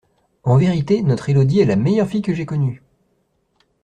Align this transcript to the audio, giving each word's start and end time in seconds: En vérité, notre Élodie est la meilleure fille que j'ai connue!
En 0.41 0.57
vérité, 0.57 1.03
notre 1.03 1.29
Élodie 1.29 1.59
est 1.59 1.65
la 1.65 1.75
meilleure 1.75 2.07
fille 2.07 2.23
que 2.23 2.33
j'ai 2.33 2.47
connue! 2.47 2.81